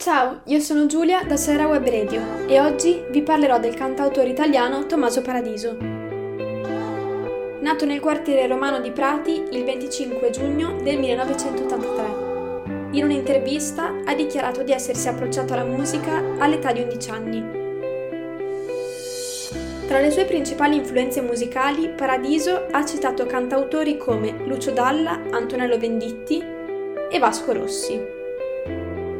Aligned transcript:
Ciao, 0.00 0.42
io 0.44 0.60
sono 0.60 0.86
Giulia 0.86 1.24
da 1.24 1.36
Sera 1.36 1.66
Web 1.66 1.84
Radio 1.88 2.46
e 2.46 2.60
oggi 2.60 3.02
vi 3.10 3.20
parlerò 3.20 3.58
del 3.58 3.74
cantautore 3.74 4.28
italiano 4.28 4.86
Tommaso 4.86 5.22
Paradiso. 5.22 5.76
Nato 7.60 7.84
nel 7.84 7.98
quartiere 7.98 8.46
romano 8.46 8.78
di 8.78 8.92
Prati 8.92 9.42
il 9.50 9.64
25 9.64 10.30
giugno 10.30 10.80
del 10.82 11.00
1983. 11.00 12.90
In 12.92 13.02
un'intervista 13.02 13.92
ha 14.04 14.14
dichiarato 14.14 14.62
di 14.62 14.70
essersi 14.70 15.08
approcciato 15.08 15.54
alla 15.54 15.64
musica 15.64 16.22
all'età 16.38 16.70
di 16.70 16.82
11 16.82 17.10
anni. 17.10 17.44
Tra 19.88 19.98
le 19.98 20.12
sue 20.12 20.26
principali 20.26 20.76
influenze 20.76 21.22
musicali, 21.22 21.88
Paradiso 21.88 22.68
ha 22.70 22.84
citato 22.84 23.26
cantautori 23.26 23.96
come 23.96 24.44
Lucio 24.44 24.70
Dalla, 24.70 25.22
Antonello 25.32 25.76
Venditti 25.76 26.40
e 27.10 27.18
Vasco 27.18 27.52
Rossi. 27.52 28.17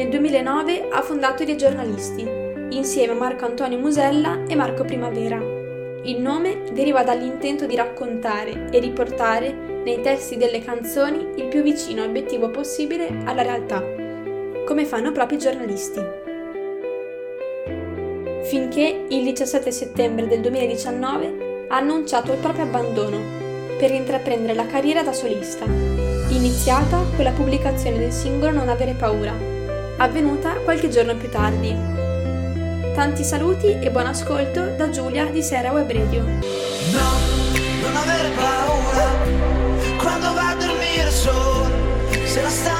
Nel 0.00 0.08
2009 0.08 0.88
ha 0.88 1.02
fondato 1.02 1.44
Dei 1.44 1.58
Giornalisti, 1.58 2.26
insieme 2.70 3.12
a 3.12 3.16
Marco 3.16 3.44
Antonio 3.44 3.76
Musella 3.76 4.44
e 4.48 4.54
Marco 4.54 4.82
Primavera. 4.82 5.36
Il 6.04 6.22
nome 6.22 6.62
deriva 6.72 7.02
dall'intento 7.02 7.66
di 7.66 7.76
raccontare 7.76 8.70
e 8.70 8.78
riportare 8.78 9.52
nei 9.84 10.00
testi 10.00 10.38
delle 10.38 10.64
canzoni 10.64 11.32
il 11.36 11.48
più 11.48 11.60
vicino 11.60 12.02
obiettivo 12.02 12.48
possibile 12.48 13.08
alla 13.26 13.42
realtà, 13.42 13.84
come 14.64 14.86
fanno 14.86 15.12
proprio 15.12 15.36
i 15.36 15.42
giornalisti 15.42 16.00
finché 18.44 19.04
il 19.06 19.22
17 19.22 19.70
settembre 19.70 20.26
del 20.26 20.40
2019 20.40 21.66
ha 21.68 21.76
annunciato 21.76 22.32
il 22.32 22.38
proprio 22.38 22.64
abbandono 22.64 23.18
per 23.78 23.90
intraprendere 23.90 24.54
la 24.54 24.66
carriera 24.66 25.02
da 25.02 25.12
solista, 25.12 25.66
iniziata 25.66 27.04
con 27.14 27.22
la 27.22 27.32
pubblicazione 27.32 27.98
del 27.98 28.12
singolo 28.12 28.52
Non 28.52 28.70
avere 28.70 28.94
paura, 28.94 29.59
avvenuta 30.00 30.54
qualche 30.64 30.88
giorno 30.88 31.14
più 31.14 31.28
tardi. 31.28 31.76
Tanti 32.94 33.22
saluti 33.22 33.78
e 33.78 33.90
buon 33.90 34.06
ascolto 34.06 34.74
da 34.76 34.88
Giulia 34.88 35.26
di 35.26 35.42
Sera 35.42 35.72
Web 35.72 35.90
Radio. 35.90 36.22
No, 36.22 37.10
non 37.82 37.96
avere 37.96 38.30
paura 38.30 39.10
quando 39.98 40.32
va 40.32 40.48
a 40.50 40.54
dormire 40.54 41.10
solo, 41.10 41.68
se 42.24 42.42
la 42.42 42.48
stanza 42.48 42.79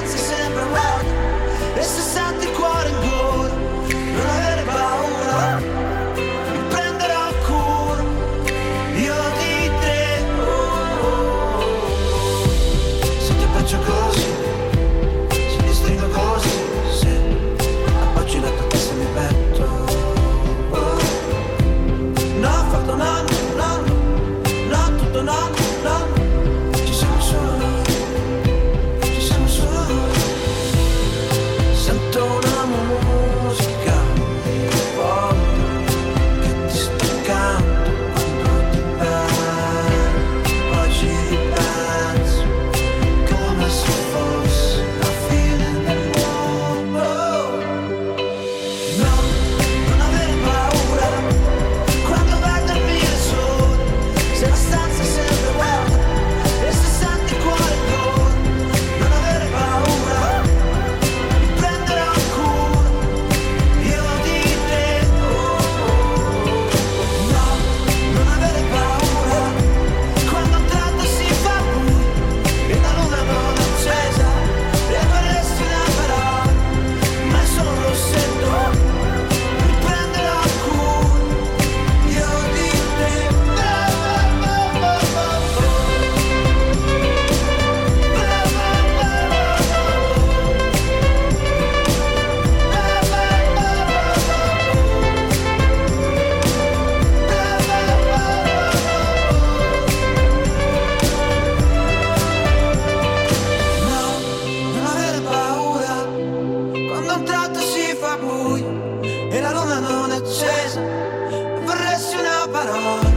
at. 112.68 113.09